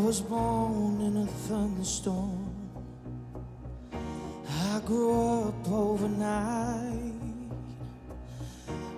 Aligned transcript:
was 0.00 0.20
born 0.20 1.00
in 1.00 1.16
a 1.16 1.26
thunderstorm. 1.26 2.48
I 4.48 4.80
grew 4.86 5.48
up 5.48 5.70
overnight. 5.70 7.12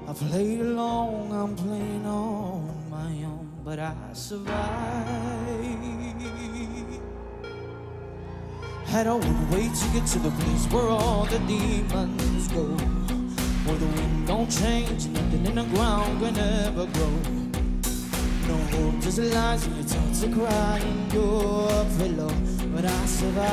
I 0.06 0.12
played 0.12 0.60
along, 0.60 1.32
I'm 1.32 1.56
playing 1.56 2.06
on 2.06 2.90
my 2.90 3.12
own, 3.24 3.50
but 3.64 3.78
I 3.78 3.94
survived. 4.12 4.52
Had 8.86 9.06
a 9.06 9.16
one 9.16 9.50
way 9.50 9.68
to 9.68 9.86
get 9.92 10.06
to 10.06 10.18
the 10.18 10.30
place 10.30 10.66
where 10.72 10.88
all 10.88 11.24
the 11.24 11.38
demons 11.40 12.48
go. 12.48 12.66
Where 13.64 13.78
the 13.78 13.86
wind 13.86 14.26
don't 14.26 14.50
change, 14.50 15.06
nothing 15.06 15.46
in 15.46 15.54
the 15.54 15.64
ground 15.74 16.20
can 16.20 16.38
ever 16.38 16.86
grow. 16.86 17.61
Just 19.14 19.34
lies 19.34 19.66
and 19.66 19.76
your 19.76 19.84
thoughts 19.84 20.20
to 20.22 20.28
cry 20.30 20.78
in 20.78 21.10
your 21.10 21.68
pillow, 21.98 22.34
but 22.74 22.86
I 22.86 23.04
survived. 23.04 23.50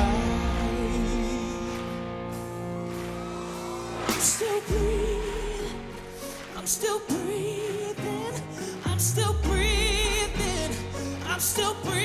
I'm 4.08 4.20
still 4.22 4.62
breathing. 4.70 5.82
I'm 6.56 6.66
still 6.66 7.02
breathing. 7.10 8.42
I'm 8.86 9.00
still 9.00 9.36
breathing. 9.44 10.72
I'm 11.28 11.42
still 11.42 11.74
breathing. 11.84 11.99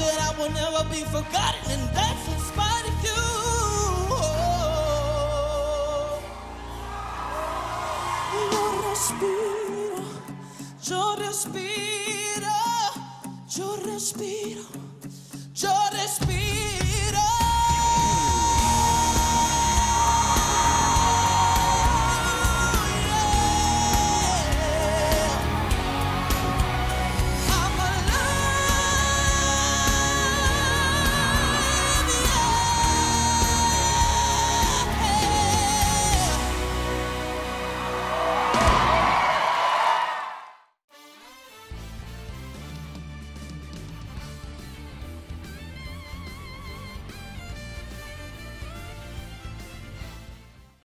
That 0.00 0.18
I 0.28 0.40
would 0.40 0.54
never 0.54 0.84
be 0.90 1.02
forgotten, 1.04 1.72
and 1.74 1.84
that's 1.96 2.24
in 2.32 2.40
spite 2.50 2.86
of 2.90 2.96
you. 3.06 3.22
Yo 8.34 8.42
yo 8.52 8.64
respiro, 8.88 10.04
yo 10.88 11.16
respiro, 11.16 12.58
yo 13.56 13.76
respiro. 13.88 14.79